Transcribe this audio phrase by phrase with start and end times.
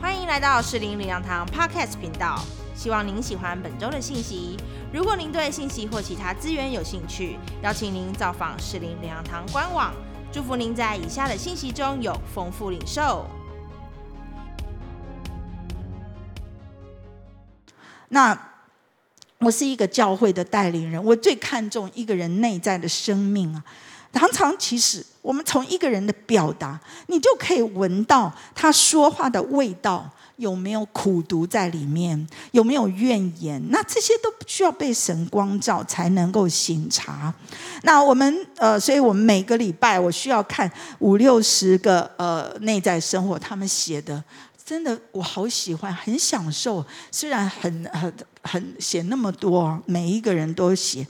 [0.00, 2.42] 欢迎来到士林领养堂 Podcast 频道，
[2.74, 4.56] 希望您喜欢本周的信息。
[4.92, 9.92] 如果您对信息或其他资源有兴趣，邀请您造访士林领养堂官网。
[10.32, 13.26] 祝福您在以下的信息中有丰富领受。
[18.08, 18.38] 那
[19.38, 23.64] 我是一个教会的带领人，我最看重一个人内在的生命啊。
[24.12, 33.62] 常常其实我们从一个人的表达，你就可以闻到他说话的味道有没有苦毒在里面，有没有怨言。
[33.70, 37.32] 那这些都需要被神光照才能够醒察。
[37.82, 44.22] 那我们呃，所以我们每个礼拜我需要看五六十个呃内在生活他们写的。
[44.64, 46.84] 真的，我好喜欢，很享受。
[47.10, 51.06] 虽然很很很写那么多，每一个人都写。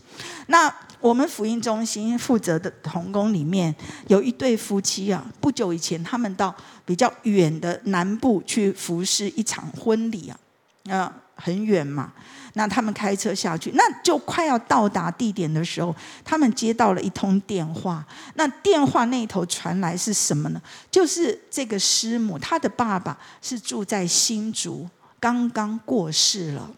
[0.46, 3.74] 那我们福音中心负责的童工里面
[4.06, 12.12] 有一对夫妻啊，不久以前他们到比较远的南部去服侍一场婚礼啊，啊，很远嘛。
[12.54, 18.04] 那他们开车下去，那就快要到达地点的时候，他们接到了一通电话。
[18.34, 20.60] 那电话那头传来是什么呢？
[20.90, 24.86] 就是这个师母，她的爸爸是住在新竹，
[25.18, 26.70] 刚刚过世了。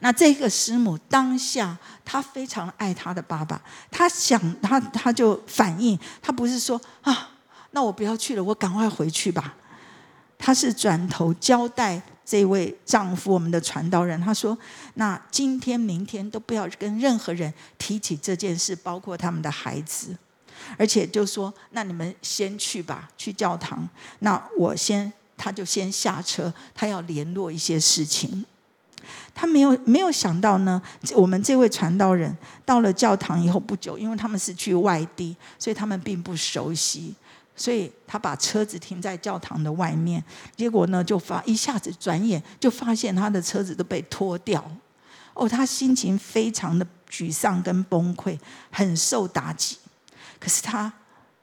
[0.00, 7.30] 那这个师母当下，她非常爱她的爸爸，她想，她她就反应，她不是说啊，
[7.70, 9.54] 那我不要去了，我赶快回去吧。
[10.38, 12.02] 她是转头交代。
[12.28, 14.58] 这位丈夫，我们的传道人，她说
[14.94, 20.12] ：“那今天、明天都不要跟任何人提起这件事，包括他们的孩子。
[20.76, 23.88] 而且就说，那你们先去吧，去教堂。
[24.18, 28.44] 那我先，他就先下车，他要联络一些事情。
[29.34, 30.80] 他没有没有想到呢，
[31.14, 37.14] 我们这位传道人到了教堂以后不久，因为他们是去外地，所以他们并不熟悉。”
[37.58, 40.22] 所以他把车子停在教堂的外面，
[40.54, 44.62] 结果呢，就发一下子转眼就发现他的车子都被拖掉。
[45.32, 48.38] 哦，他心情非常的沮丧跟崩溃，
[48.70, 49.78] 很受打击。
[50.38, 50.92] 可是他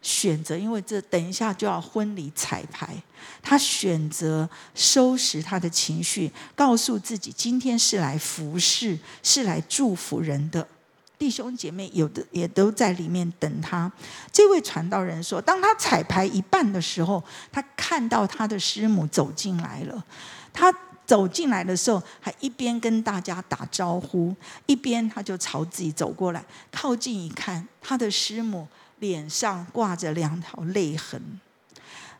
[0.03, 2.95] 选择，因为这等一下就要婚礼彩排，
[3.41, 10.67] 他选择收拾他的情绪，告诉自己今天是来服侍，是来祝福人的。
[11.17, 13.89] 弟兄姐妹有的也都在里面等他。
[14.29, 20.03] 这位传道人说，当他彩排一半的时候，他看到他的师母走进来了。
[20.51, 20.73] 他
[21.05, 28.67] 走进来的时候，还一边跟大家打招呼，一边他就朝自己走过来，靠近一看，他的师母
[29.03, 31.21] 脸上挂着两条泪痕。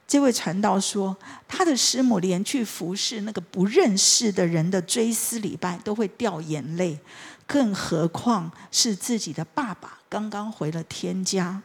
[0.05, 1.16] 这位传道说，
[1.47, 6.99] 他的师母连去服侍那个不认识的人的追思礼拜都会掉眼泪。
[7.47, 11.61] 更何况是自己的爸爸刚刚回了天家，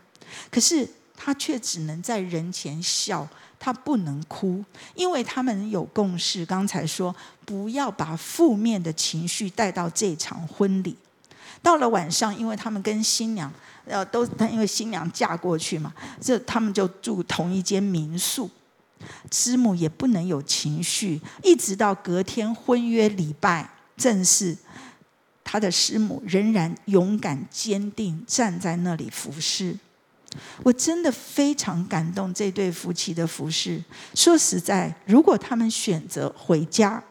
[0.50, 3.28] 可是他却只能在人前笑，
[3.58, 4.64] 他不能哭，
[4.94, 6.46] 因为他们有共识。
[6.46, 7.14] 刚才说
[7.44, 10.96] 不要把负面的情绪带到这场婚礼。
[11.62, 13.52] 到了晚上，因为他们跟新娘
[13.86, 18.50] 呃都因为新娘嫁过去嘛，这他们就住同一间民宿，
[19.30, 24.56] 师母也不能有情绪，一直到隔天婚约礼拜正式。
[25.50, 29.74] 他的师母仍然勇敢坚定站在那里服侍，
[30.62, 33.82] 我真的非常感动这对夫妻的服侍。
[34.14, 37.02] 说实在，如果他们选择回家，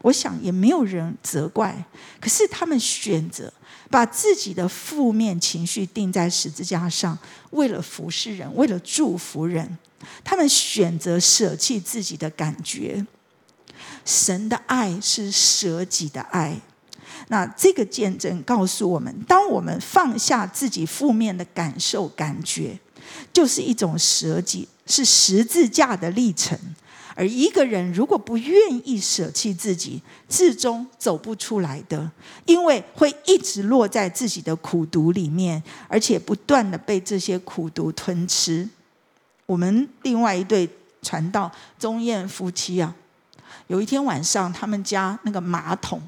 [0.00, 1.84] 我想也没有人责怪。
[2.18, 3.52] 可是他们选择
[3.90, 7.18] 把自己的负面情绪钉在十字架上，
[7.50, 9.78] 为了服侍人，为了祝福人，
[10.24, 13.06] 他们选择舍弃自己的感觉。
[14.04, 16.60] 神的爱是舍己的爱。
[17.28, 22.78] 那这个见证告诉我们，当我们放下自己负面的感受、感觉，
[23.32, 26.58] 就是一种舍己，是十字架的历程。
[27.16, 32.08] 而一个人如果不愿意舍弃自己，至终走不出来的，
[32.44, 38.68] 因为会一直落在自己的苦毒里面，而且不断的被这些苦毒吞吃。
[39.46, 40.68] 我们另外一对
[41.00, 42.94] 传道钟燕夫妻啊，
[43.68, 46.00] 有一天晚上，他们家那个马桶。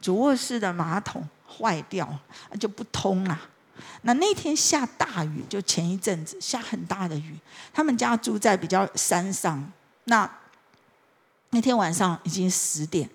[0.00, 2.06] 主卧室的马桶坏掉，
[2.60, 3.40] 就不通了。
[4.02, 7.34] 那那天下大雨，就前一阵子下很大的雨。
[7.72, 9.66] 他们家住在比较山上，
[10.04, 10.30] 那
[11.54, 13.08] 那天晚上已经十点。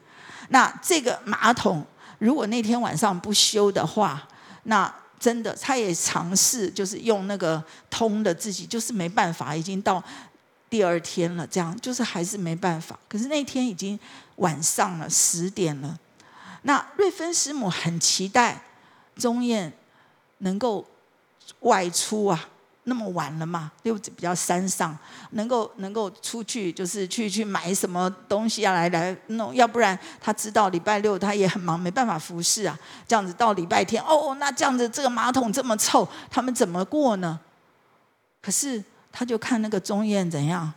[0.47, 1.85] 那这个马桶
[2.17, 4.27] 如果那天晚上不修的话，
[4.63, 10.01] 那真的他也尝试就是用那个通的，自己就是没办法，已经到
[10.69, 12.97] 第二天了，这样就是还是没办法。
[13.09, 13.99] 可是那天已经
[14.37, 15.99] 晚上了，十点了。
[16.61, 18.61] 那瑞芬师母很期待
[19.15, 19.71] 钟燕
[20.39, 20.85] 能够
[21.59, 22.49] 外出啊，
[22.85, 24.97] 那么晚了嘛，又比较山上，
[25.31, 32.77] 能够能够出去，就是去去买什么东西要来来弄，要不然他知道礼拜六他也很忙，没办法服侍啊。
[33.07, 37.39] 这样子到礼拜天，哦，那这样子这个马桶这么臭，他们怎么过呢？
[38.41, 40.73] 可是他就看那个钟燕怎样，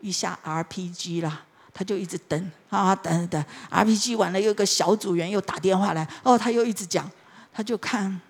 [0.00, 1.42] 一下 RPG 啦，
[1.74, 7.10] 他就一直等啊等等，RPG 完了，又一个小组员又打电话来，哦，他又一直讲，
[7.52, 8.20] 他就看，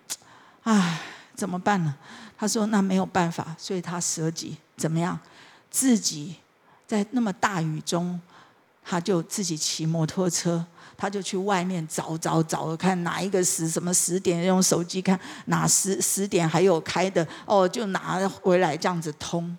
[0.63, 1.01] 唉，
[1.35, 1.95] 怎么办呢？
[2.43, 5.17] 他说：“那没有办法，所以他舍己怎么样？
[5.71, 6.35] 自己
[6.89, 8.21] 在那么大雨中，
[8.85, 10.67] 他就自己骑摩托车，
[10.97, 19.57] 他就去外面找找找，看哪一个时什么十点，用手机看哪十十点还有开的哦，就拿回来这样子通。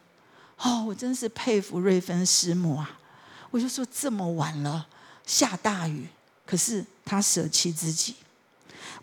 [0.58, 3.00] 哦，我真是佩服瑞芬师母啊！
[3.50, 4.86] 我就说这么晚了，
[5.26, 6.06] 下大雨，
[6.46, 8.16] 可是他舍弃自己。”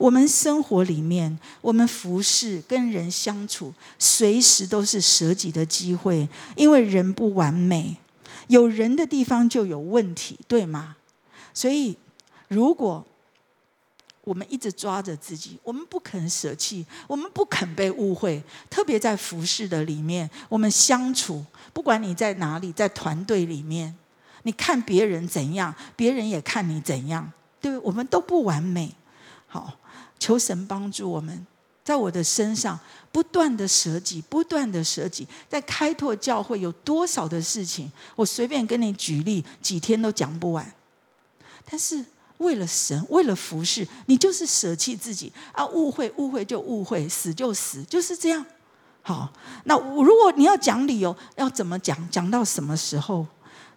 [0.01, 6.27] 我们生活里面，我们服侍、跟人相处，随时都是舍己的机会，
[6.57, 7.99] 因为人不完美，
[8.47, 10.97] 有人的地方就有问题，对吗？
[11.53, 11.99] 所以，
[12.49, 13.07] 如果
[14.25, 21.45] 我们一直抓着自己，我们不肯舍弃，我们不肯被误会，特别在服侍的里面，我们相处，
[21.75, 23.95] 不管你在哪里，在团队里面，
[24.45, 27.31] 你看别人怎样，别人也看你怎样，
[27.61, 28.95] 对我们都不完美，
[29.47, 29.77] 好。
[30.19, 31.47] 求神帮助我们，
[31.85, 32.79] 在我的身上
[33.11, 40.73] 不断的舍己，不断的舍己，在开拓教会有多少的事情，我随便跟你举例，几天都讲不完。
[41.69, 42.05] 但是
[42.39, 45.67] 为了神，为了服侍，你就是舍弃自己啊！
[45.67, 48.45] 误会，误会就误会，死就死，就是这样。
[49.03, 49.33] 好，
[49.65, 51.97] 那如果你要讲理由，要怎么讲？
[52.11, 53.27] 讲到什么时候？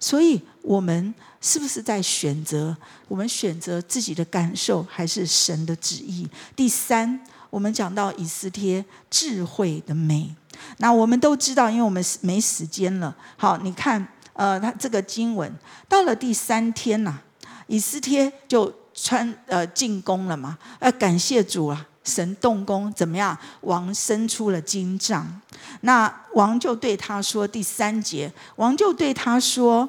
[0.04, 2.76] 所以，我们是不是在选择？
[3.08, 6.28] 我们选择自己的感受，还是神的旨意？
[6.58, 10.36] 第三，我们讲到以斯帖智慧的美。
[10.80, 13.16] 那我们都知道，因为我们没时间了。
[13.38, 15.50] 好，你看，呃，他这个经文
[15.88, 17.22] 到了第三天呐，
[17.68, 20.58] 以斯帖就穿呃进宫了嘛。
[20.80, 23.38] 呃，感谢主啊，神动工怎么样？
[23.62, 25.42] 王生出了金杖。
[25.82, 29.88] 那王就对他说：“第三节，王就对他说：‘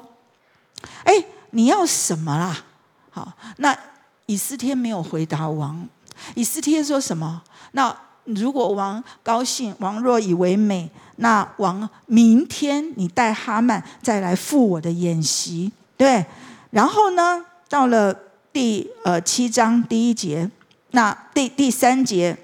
[1.05, 1.13] 哎，
[1.51, 2.63] 你要什么啦？’
[3.11, 3.77] 好，那
[4.25, 5.87] 以斯帖没有回答王。
[6.33, 7.41] 以斯帖说什么？
[7.71, 16.25] 那如果王高兴，王若以为美，那王明天你带哈曼再来赴我的演习，对。
[16.71, 18.13] 然后呢，到了
[18.51, 20.49] 第呃七章第一节，
[20.95, 22.35] 那第第三节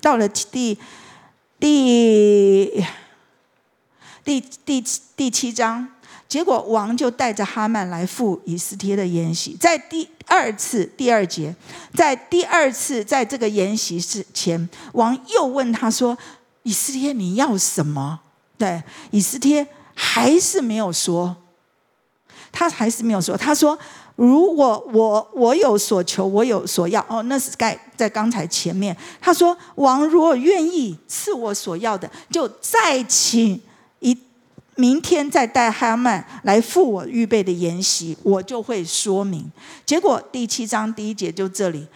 [0.00, 0.76] 到了第。”
[1.60, 2.82] 第
[4.24, 4.82] 第第
[5.14, 5.86] 第七章，
[6.26, 9.54] 结果王就带着哈曼来赴以斯帖的筵席。
[9.60, 11.54] 在第二次第二节，
[11.92, 16.16] 在第二次在这个筵席之前，王又问他说
[16.64, 18.20] ：“以斯帖，你要什么？”
[18.56, 21.36] 对，以斯帖还是没有说，
[22.50, 23.36] 他还是没有说。
[23.36, 23.78] 他说。
[24.20, 28.94] 如果我我有所求，我有所要，哦，那是在在刚才前面。
[29.18, 33.58] 他说：“王如果愿意赐我所要的，就再请
[34.00, 34.14] 一
[34.76, 39.50] 明天再带哈曼来赴我预备的筵席，我就会说明。”
[39.86, 41.86] 结果第七章第一节就这里，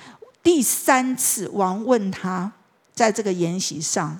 [0.43, 2.51] 第三次王问他，
[2.95, 4.19] 在这个筵席上，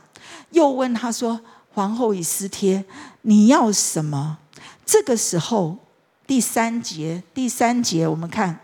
[0.51, 1.41] 又问他说
[1.73, 2.85] ：“皇后以斯帖，
[3.23, 4.37] 你要什么？”
[4.85, 5.79] 这个时候。
[6.27, 8.59] 第三节，第三节，我们看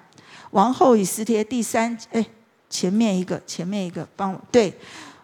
[0.51, 2.25] 王后与斯帖第三，哎，
[2.69, 4.73] 前面一个，前面一个，帮我对，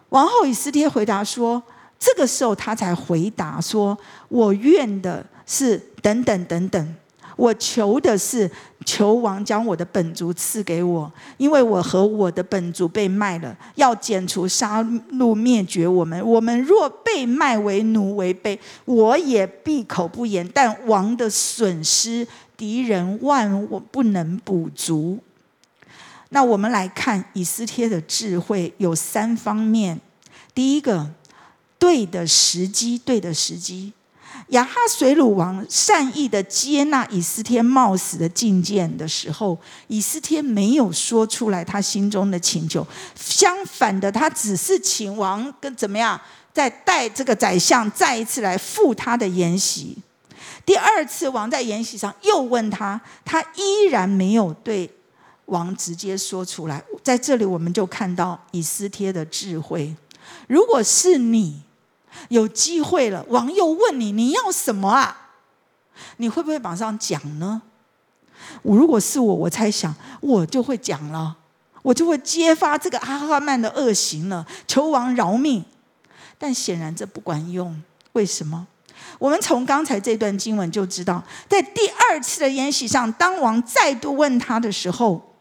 [0.09, 1.61] 王后与斯帖回答说，
[1.99, 3.97] 这个时候他才回答说，
[4.29, 6.95] 我愿的是等等等等。
[7.37, 8.49] 我求的是
[8.83, 16.21] 求王将我的本族赐给我，因为我和我的本族被卖了，要剪除杀戮灭绝我们。
[16.27, 20.49] 我们若被卖为奴为卑，我也闭口不言。
[20.53, 22.27] 但王的损失，
[22.57, 25.19] 敌人万我不能补足。
[26.29, 30.01] 那我们来看以斯帖的智慧有三方面：
[30.53, 31.11] 第一个，
[31.77, 33.93] 对的时机，对的时机。
[34.49, 46.19] 亚哈水鲁王善意的接纳以斯帖冒死的觐见的时候，以斯帖没有说出来他心中的请求，相反的，他只是请王跟怎么样，
[46.53, 49.97] 再带这个宰相再一次来赴他的筵席。
[50.65, 54.89] 第二次王在筵席上又问他，他依然没有对
[55.47, 56.81] 王直接说出来。
[57.03, 59.93] 在这里，我们就看到以斯帖的智慧。
[60.47, 61.66] 如果是你。
[62.29, 65.31] 有机会了，王又问你你要什么啊？
[66.17, 67.61] 你会不会马上讲呢？
[68.61, 71.35] 我如果是我，我猜想我就会讲了，
[71.81, 75.65] 我就会揭发这个阿哈曼的恶行了，求王饶命。
[76.37, 77.81] 但显然这不管用。
[78.13, 78.67] 为什么？
[79.19, 85.33] 我们从刚才这段经文就知道，在第二次的宴席上，当王再度问他的时候，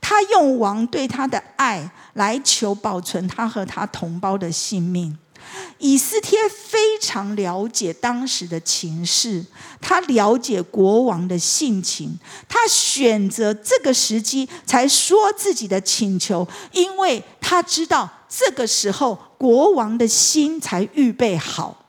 [0.00, 5.18] 他用王对他的爱来求保存他和他同胞的性命。
[5.78, 9.44] 以斯帖非常了解当时的情势，
[9.80, 21.84] 他了解国王的性情，他选择这个时机才说自己的请求，因为他知道这个时候国王的心才预备好。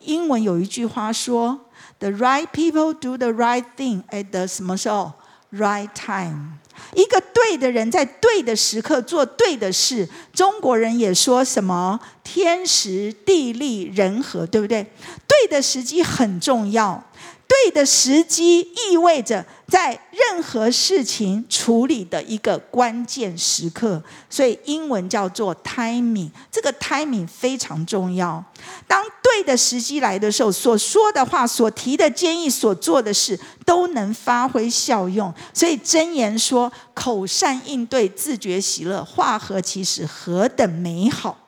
[0.00, 1.66] 英文有一句话说
[1.98, 5.12] ：“The right people do the right thing at the 什么时候
[5.52, 6.58] ？Right time。”
[6.94, 10.08] 一个对的人在对的时刻做对的事。
[10.32, 14.86] 中国人也说什么“天时地利人和”，对不对？
[15.26, 17.07] 对的时机很重要。
[17.48, 26.30] 对的时机意味着在任何事情处理的一个关键时刻，所以英文叫做 timing。
[26.52, 28.44] 这个 timing 非常重要。
[28.86, 35.32] 当对的时机来的时候，所说的话、所提的建议、所做的事都能发挥效用。
[35.54, 41.38] 所以箴言说：“口善应对，自觉喜乐，化和其实何等美好。”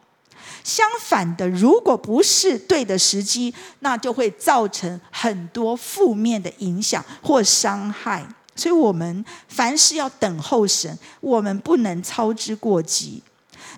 [0.62, 8.26] 相反的，如果不是对的时机，那就会造成很多负面的影响或伤害。
[8.56, 13.22] 所以，我们凡事要等候神，我们不能操之过急。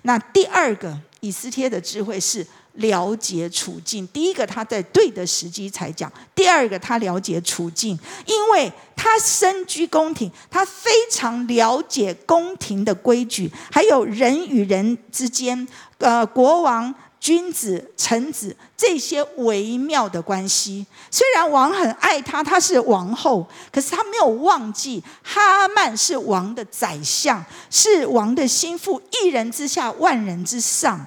[0.01, 4.05] 那第二个，以斯帖的智慧是了解处境。
[4.07, 15.65] 第一个，他在对的时机才讲；第二个，他了解处境，因为他身居宫廷，他非常了解宫廷的规矩，还有人与人之间。
[16.03, 31.05] 呃，国王、君子、臣子这些微妙的关系，虽然王很爱他，他是王后，可是他没有忘记哈曼是王的宰相，是王的心腹，一人之下，万人之上。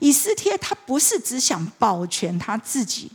[0.00, 3.12] 以斯帖他不是只想保全他自己，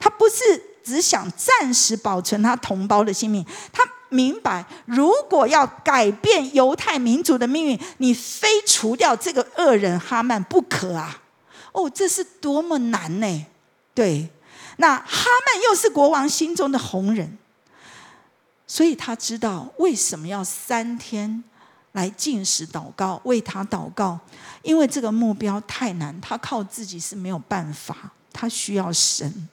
[0.00, 3.84] 他不是只想暂时保存他同胞的性命，他。
[4.08, 11.22] 明白，如果要改变犹太民族的命运，你非除掉这个恶人哈曼不可啊！
[11.72, 13.46] 哦，这是多么难呢？
[13.92, 14.30] 对，
[14.76, 17.36] 那哈曼又是国王心中的红人，
[18.66, 21.42] 所以他知道为什么要三天
[21.92, 24.18] 来进食祷告，为他祷告，
[24.62, 29.48] 因为这个目标太难，他靠自己是没有办法，他需要神。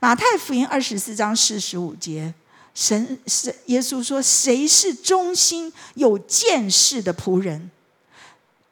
[0.00, 2.34] 马太福音二十四章四十五节。
[2.80, 7.72] 神是耶稣说：“谁是忠心有见识的仆人，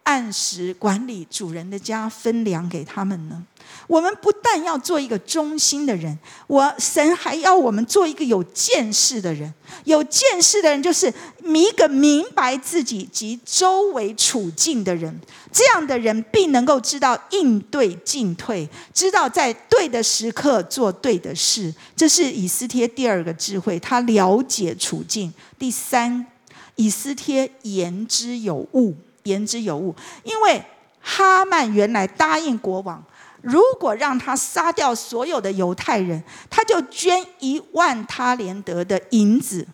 [0.05, 3.45] 按时管理主人的家，分粮给他们呢？”
[3.87, 6.19] 我们不但要做一个忠心的人，
[6.49, 9.53] 我神还要我们做一个有见识的人。
[9.85, 15.21] 有见识的人就是一个明白自己及周围处境的人。
[15.53, 21.73] 这样的人必能够知道应对进退，知道在对的时刻做对的事。
[21.97, 25.33] 这是以斯帖第二个智慧，他了解处境。
[25.59, 26.27] 第三，
[26.75, 29.95] 以斯帖言之有物，言之有物。
[30.25, 30.63] 因为
[31.01, 33.03] 哈曼原来答应国王。
[33.47, 39.67] 如果让他杀掉所有的犹太人，他就捐一万他连德的银子，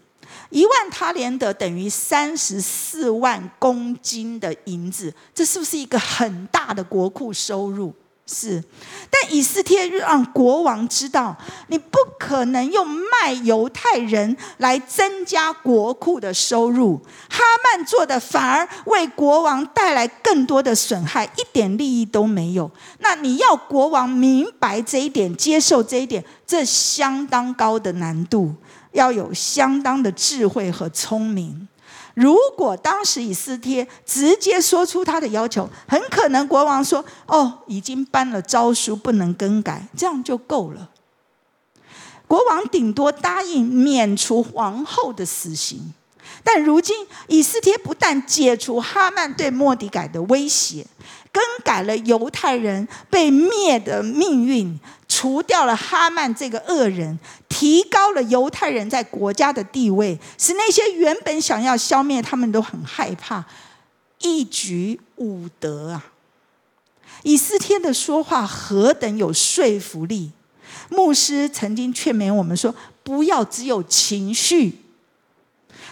[0.51, 7.95] 一万他连德等于三十四万公斤的银子，这是不是一个很大的国库收入？
[8.25, 8.63] 是，
[9.11, 11.37] 但以斯帖让国王知道，
[11.67, 17.03] 你不可能用卖犹太人来增加国库的收入。
[17.29, 22.71] 哈曼做的反而为国王带来更多的损害，一点利益都没有。
[23.01, 28.55] 那你要国王明白这一点，接受这一点，这相当高的难度，
[28.93, 31.69] 要有相当的智慧和聪明。
[32.15, 40.91] 如果当时以斯帖直接说出他的要求，很可能国王说：“哦，已经颁了诏书，不能更改，这样就够了。”
[42.29, 45.93] 国王顶多答应免除皇后的死刑，
[46.43, 50.87] 但如今以斯帖不但解除哈曼对莫迪改的威胁。
[51.35, 54.79] 更改了犹太人被灭的命运，
[55.09, 57.19] 除掉了哈曼这个恶人，
[57.63, 63.45] 提高了犹太人在国家的地位，使那些原本想要消灭他们都很害怕，
[64.19, 66.11] 一举五得啊！
[67.23, 70.33] 以斯帖的说话何等有说服力！
[70.89, 74.81] 牧师曾经劝勉我们说：不要只有情绪，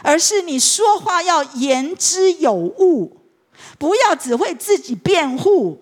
[0.02, 3.16] 而是你说话要言之有物。
[3.78, 5.80] 不要只会自己辩护，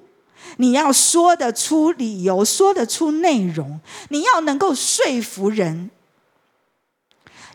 [0.59, 5.91] 你要说得出理由，说得出内容，你要能够说服人。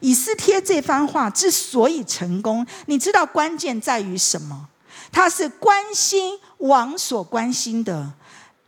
[0.01, 4.67] 以斯帖这番话之所以成功，你知道关键在于什么？
[5.11, 8.13] 他是关心王所关心的。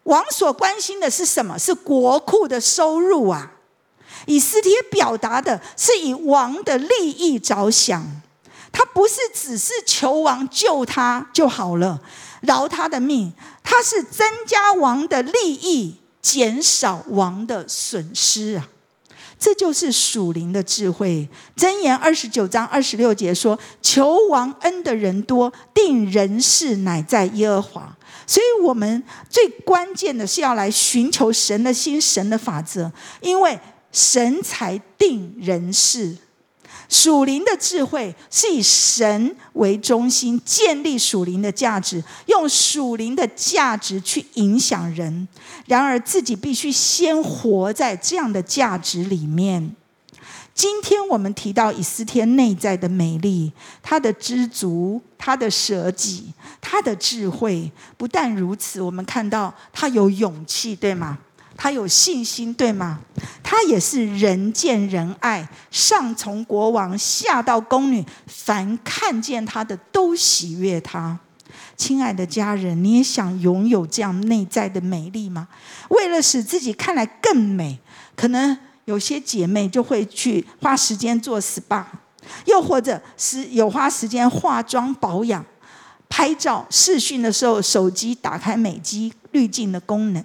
[0.04, 1.58] 王所关心的是什么？
[1.58, 3.54] 是国库的收入啊！
[4.28, 8.22] 以斯帖表达的是以王的利益着想，
[8.72, 12.00] 他不是只是求王救他就好了，
[12.46, 13.34] 饶他的命，
[13.64, 18.70] 他是增加王的利益，减少王的损失啊！
[19.38, 21.28] 这就是属灵的智慧。
[21.58, 33.60] 箴言二十九章二十六节说：“求王恩的人多，定人事乃在耶和华。”所以，我们最关键的是要来寻求神的心、神的法则，因为
[33.92, 36.16] 神才定人事。
[36.90, 45.28] 属灵的智慧是以神为中心，建立属灵的价值，用属灵的价值去影响人。
[45.66, 49.76] 然而，自己必须先活在这样的价值里面。
[50.54, 53.52] 今天我们提到以斯帖内在的美丽，
[53.84, 57.70] 她的知足，她的舍己，她的智慧。
[57.98, 61.18] 不但如此，我们看到她有勇气，对吗？
[61.58, 63.00] 他有信心，对吗？
[63.44, 71.20] 他也是人见人爱，上从国王，下到宫女，凡看见他的都喜悦他。
[71.78, 75.48] 亲爱的家人，你也想拥有这样内在的美丽吗？
[75.90, 77.80] 为了使自己看来更美，
[78.16, 78.58] 可能。
[78.86, 81.84] 有些姐妹就会去花时间做 SPA，
[82.46, 85.44] 又或者是有花时间化妆保养、
[86.08, 90.24] 拍照、视讯的时候，手机打开美肌滤镜的功能。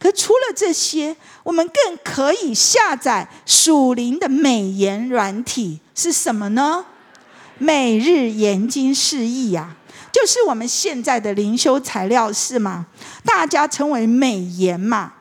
[0.00, 6.86] 可除了这些，我们更可以下载属灵的美颜软体，是什么呢？
[7.58, 9.76] 每日研经释义呀，
[10.10, 12.86] 就是我们现在的灵修材料，是吗？
[13.24, 15.12] 大家称为美颜嘛。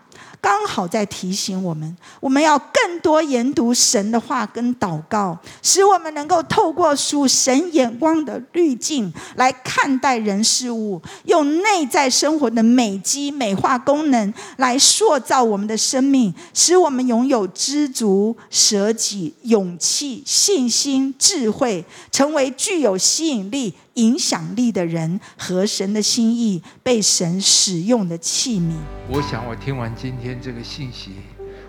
[0.41, 23.73] 刚好在提醒我们，我们要更多研读神的话跟祷告，使我们能够透过属神眼光的滤镜来看待人事物，用内在生活的美肌美化功能来塑造我们的生命，使我们拥有知足、舍己、勇气、信心、智慧，成为具有吸引力。
[23.99, 28.73] 影响力的人和神的心意被神使用的器皿。
[29.09, 31.12] 我想，我听完今天这个信息，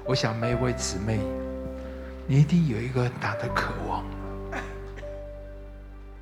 [0.06, 1.18] 我想每一位姊妹，
[2.28, 4.04] 你一定有一个很大的渴望，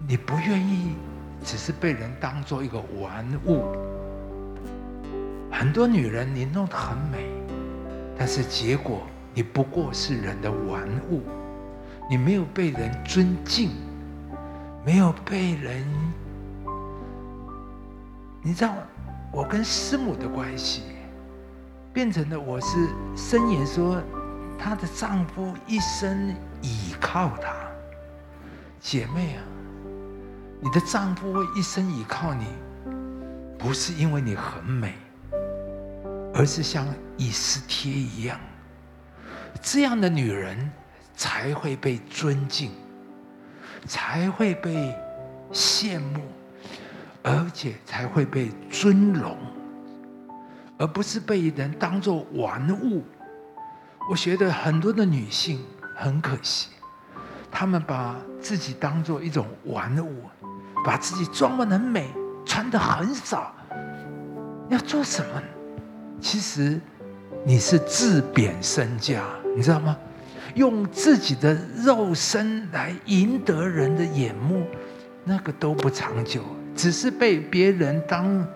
[0.09, 0.95] 你不愿意
[1.45, 3.63] 只是被人当做一个玩物。
[5.51, 7.27] 很多女人你弄得很美，
[8.17, 9.03] 但是结果
[9.35, 11.23] 你不过是人的玩物，
[12.09, 13.71] 你没有被人尊敬。
[14.89, 15.87] 没有被人，
[18.41, 18.75] 你知道，
[19.31, 20.81] 我跟师母的关系，
[21.93, 24.03] 变成了我是申言说，
[24.59, 27.53] 她的丈夫一生倚靠她。
[28.81, 29.45] 姐妹啊，
[30.59, 32.47] 你的丈夫会一生倚靠你，
[33.59, 34.95] 不是因为你很美，
[36.33, 36.87] 而是像
[37.19, 38.41] 以斯帖一样，
[39.61, 40.73] 这样的女人
[41.15, 42.71] 才会被尊敬。
[43.89, 44.95] 才会被
[45.53, 46.21] 羡慕，
[47.23, 49.37] 而且才会被尊荣，
[50.77, 53.03] 而不是被人当作玩物。
[54.11, 55.65] 我觉得很多的女性
[55.97, 56.69] 很可惜，
[57.51, 60.25] 她们把自己当做一种玩物，
[60.85, 62.11] 把自己装扮很美，
[62.45, 63.55] 穿的很少。
[64.69, 65.43] 要做什么？
[66.21, 66.81] 其实
[67.45, 69.25] 你是自贬身价，
[69.57, 69.97] 你知道吗？
[70.55, 74.67] 用自己的肉身来赢得人的眼目，
[75.25, 76.43] 那个都不长久，
[76.75, 78.47] 只是被别人当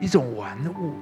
[0.00, 0.94] 一种玩物。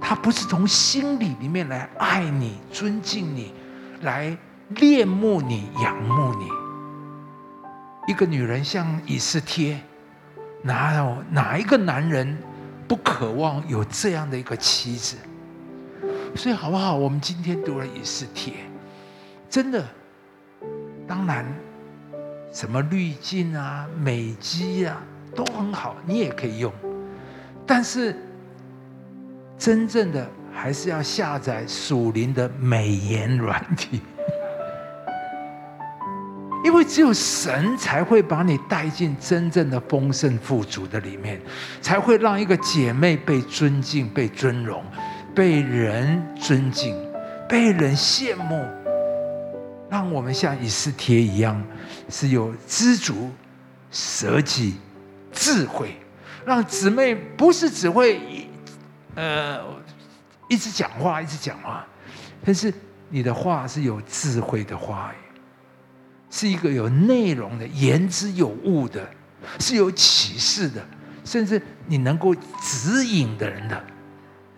[0.00, 3.54] 他不是从心里里面来爱你、尊敬你，
[4.02, 4.36] 来
[4.68, 6.46] 恋慕你、仰慕你。
[8.06, 9.80] 一个女人像以斯帖，
[10.62, 12.36] 哪有哪一个男人
[12.86, 15.16] 不渴望有这样的一个妻子？
[16.36, 16.94] 所以好不好？
[16.94, 18.52] 我们今天读了以斯帖，
[19.54, 19.84] 真的。
[21.06, 21.46] 当然，
[22.50, 25.00] 什么滤镜啊、美肌啊
[25.32, 26.72] 都很好，你也可以用。
[27.64, 28.16] 但是，
[29.56, 34.00] 真正的还是要下载属灵的美颜软体，
[36.66, 41.40] 因为只有神才会把你带进真正的丰盛富足的里面，
[41.80, 44.82] 才会让一个姐妹被尊敬、被尊荣、
[45.32, 47.00] 被人尊敬、
[47.48, 48.66] 被人羡慕。
[49.90, 51.62] 让我们像以斯帖一样，
[52.08, 53.30] 是有知足、
[53.90, 54.76] 舍己、
[55.32, 55.96] 智慧。
[56.44, 58.46] 让姊妹不是只会一
[59.14, 59.60] 呃
[60.48, 61.86] 一直讲话，一直讲话，
[62.44, 62.72] 但是
[63.08, 65.40] 你的话是有智慧的话语，
[66.28, 69.08] 是一个有内容的、言之有物的，
[69.58, 70.86] 是有启示的，
[71.24, 73.84] 甚至你能够指引的人的。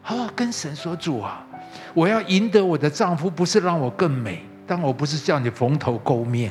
[0.03, 1.47] 好，跟神说主啊，
[1.95, 6.51] 我要赢得我的丈夫，不是让我更美，但我不是叫你蓬头垢面，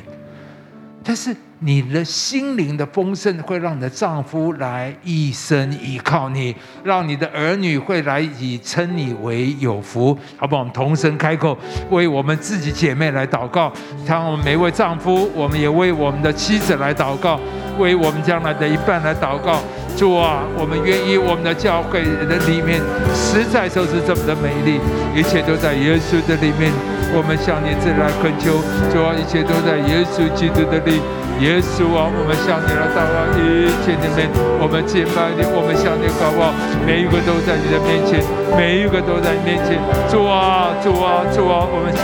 [1.02, 1.36] 但是。
[1.58, 10.60] 你的心灵的丰盛会让你的丈夫来一生依靠你，让你的儿女会来以称你为有福，好不好？
[10.60, 11.56] 我们同声开口，
[11.88, 13.72] 为我们自己姐妹来祷告，
[14.06, 17.40] 让我们每位丈夫，我们也为我们的妻子来祷告，
[17.78, 19.58] 为我们将来的一半来祷告。
[19.96, 22.82] 主啊，我们愿意我们的教会的里面
[23.14, 24.78] 实在就是这么的美丽，
[25.18, 26.70] 一切都在耶稣的里面。
[27.14, 28.58] 我们向你这来恳求，
[28.90, 31.00] 主啊，一切都在耶稣基督的里。
[31.36, 34.24] 耶稣啊，我们向你来祷告，一切里面，
[34.56, 36.48] 我们敬拜你，我们向你祷告，
[36.80, 38.24] 每一个都在你的面前，
[38.56, 39.76] 每一个都在你面前。
[40.08, 42.00] 主啊，主啊，主啊，我们向，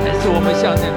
[0.00, 0.88] 但是我们向你，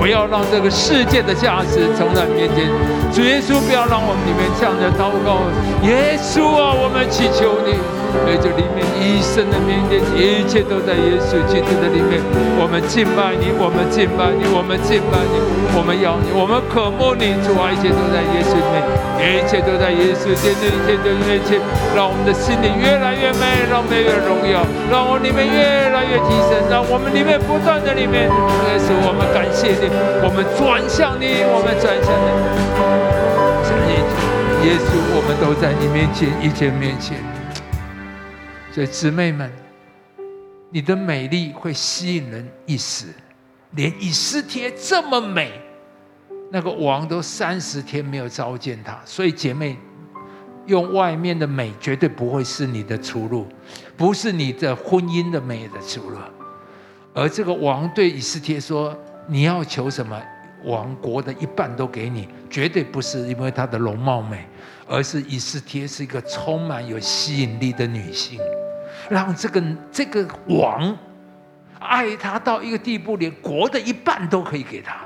[0.00, 2.64] 不要让这个世界的价值从在你面前。
[3.12, 5.44] 主耶稣，不要让我们里面向着祷告。
[5.84, 7.76] 耶稣啊，我们祈求你。
[8.24, 12.22] 在这里面，一生的面前，一切都在耶稣基督的里面。
[12.56, 15.36] 我们敬拜你，我们敬拜你，我们敬拜你，
[15.76, 17.36] 我们要你，我们渴慕你。
[17.44, 18.80] 主啊，一切都在耶稣里面，
[19.20, 21.60] 一切都在耶稣基督一切都一切，
[21.94, 25.60] 让我们的心里越来越美，让我们越荣耀，让我们里面越
[25.92, 28.26] 来越提升，让我们里面不断的里面。
[28.26, 29.90] 耶稣，我们感谢你，
[30.24, 32.30] 我们转向你，我们转向你。
[34.66, 37.35] 耶稣，我们都在你面前，一切面前。
[38.76, 39.50] 所以姊妹们，
[40.68, 43.06] 你的美丽会吸引人一时，
[43.70, 45.50] 连以斯帖这么美，
[46.52, 49.00] 那个王都三十天没有召见他。
[49.06, 49.78] 所以姐妹，
[50.66, 53.46] 用外面的美绝对不会是你的出路，
[53.96, 56.18] 不是你的婚姻的美的出路。
[57.14, 58.94] 而这个王对以斯帖说
[59.26, 60.22] ：“你要求什么？
[60.64, 64.46] 王国的一半都给你，绝对不是因为她的容貌美，
[64.86, 68.38] 而是以斯帖是一个充满有吸引力的女性。”
[69.08, 70.96] 让这个这个王
[71.78, 74.96] 爱他到一个地步，连国的一半都可以给他。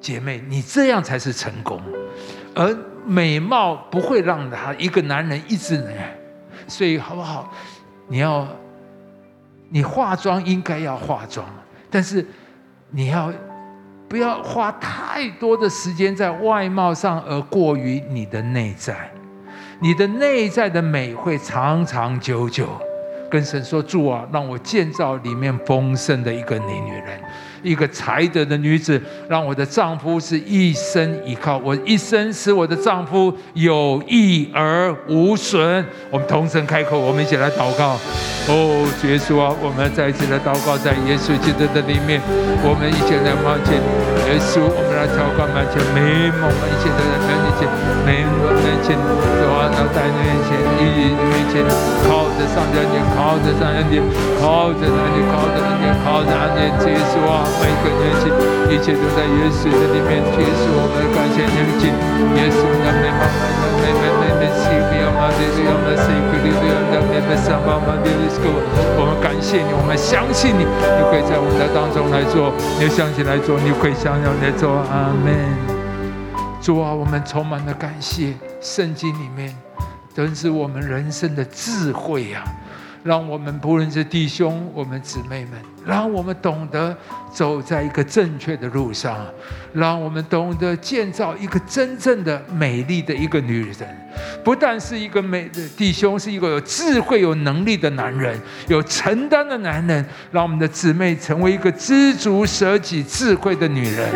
[0.00, 1.80] 姐妹，你这样才是成功。
[2.54, 5.82] 而美貌不会让他一个男人一直，
[6.68, 7.52] 所以好不好？
[8.08, 8.46] 你要
[9.70, 11.46] 你化妆应该要化妆，
[11.90, 12.24] 但是
[12.90, 13.32] 你要
[14.08, 19.10] 不要花太多的时间在外貌上，而过于你的内在？
[19.80, 22.68] 你的内在的美会长长久久。
[23.34, 27.18] 跟神说：“主啊，让我建造里面丰盛的一个女女人。”
[27.64, 35.58] 一个才德的女子，让我的丈夫是一生依靠我，一生使我的丈夫有益而无损。
[36.10, 37.98] 我们同声开口，我们一起来祷告。
[38.46, 42.20] 哦，耶稣啊，我们再一次来祷告，在耶稣基督的里面，
[42.62, 43.74] 我们一起来望见
[44.28, 47.66] 耶稣，我们来祷告，面前美梦，一切都在面前，
[48.06, 49.33] 美梦面前，主
[49.64, 51.64] 啊，在在面前，一面前，
[52.04, 52.76] 靠着上帝，
[53.16, 53.96] 靠着上帝，
[54.36, 57.48] 靠着上帝，靠着上帝，靠着上帝，耶稣啊。
[57.64, 58.28] 每个年纪，
[58.68, 60.20] 一切都在耶稣的里面。
[60.36, 61.88] 结束，我们感谢你，敬
[62.36, 67.80] 耶稣，那美满满的美美美美喜悦嘛，这这样的喜悦，这样的美美上满。
[67.80, 74.84] 我们感谢你，我们相信你，你可以在我们的当中来做，你相信来做，你可以想要来做。
[74.92, 75.63] 阿门。
[76.64, 79.54] 主啊，我们充满了感谢，圣经里面
[80.14, 82.42] 真是我们人生的智慧呀。
[83.02, 86.96] 让我们不论是弟兄、我们姊妹们，让我们懂得
[87.32, 89.26] 走在一个正确的路上，
[89.72, 93.88] 让我们懂得建造一个真正的美丽的一个女人。
[94.44, 100.04] 不但是一个美的弟兄，是一个有智慧、有能力的男人，有承担的男人。
[100.30, 104.08] 让我们的姊妹成为一个知足舍己、智慧的女人。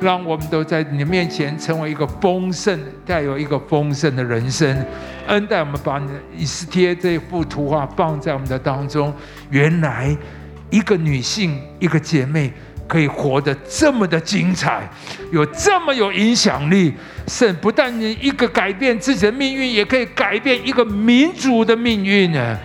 [0.00, 4.84] 让我们都在你面前成为一个丰盛、带有一个丰盛的人生。
[5.26, 6.00] 恩待我们，把
[6.34, 9.12] 以斯帖这幅图画放在我们的当中。
[9.50, 10.16] 原来，
[10.70, 12.52] 一个女性，一个姐妹，
[12.86, 14.88] 可以活得这么的精彩，
[15.32, 16.94] 有这么有影响力。
[17.28, 22.58] 甚不但一个改变自己的命运，也可以改变一个民族的命运呢。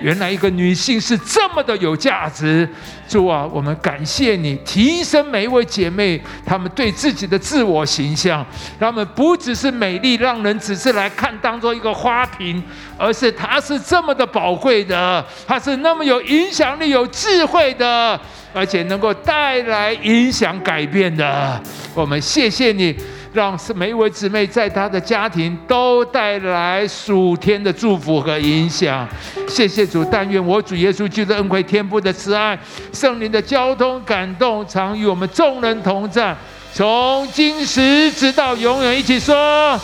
[0.00, 2.68] 原来一个女性是这么的有价值，
[3.08, 8.44] 主啊，我们感谢你提升每一位姐妹，她们对自己的自我形象，
[8.78, 12.62] 她们不只是美丽，让人只是来看当做一个花瓶，
[12.96, 18.18] 而是她是这么的宝贵的，她是那么有影响力、有智慧的，
[18.52, 21.60] 而且能够带来影响改变的。
[21.94, 22.96] 我们谢谢你。
[23.32, 29.08] 让是每一位姊妹在她的家庭都带来属天的祝福和影响。
[29.48, 32.58] 谢谢主，但愿我主耶稣基督恩惠、天父的慈爱、
[32.92, 36.34] 圣灵的交通感动，常与我们众人同在，
[36.72, 38.98] 从今时直到永远。
[38.98, 39.78] 一起说。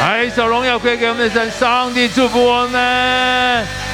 [0.00, 3.93] 来一首荣耀归给我们的神，上帝祝福我们。